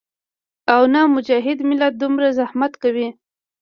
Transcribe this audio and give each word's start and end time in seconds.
او 0.73 0.81
نۀ 0.93 1.01
مجاهد 1.15 1.57
ملت 1.69 1.93
دومره 2.01 2.27
زحمت 2.39 2.73
کوي 2.83 3.07